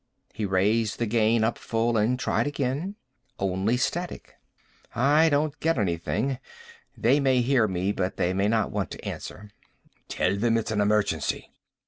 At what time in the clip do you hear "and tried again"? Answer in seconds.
1.95-2.95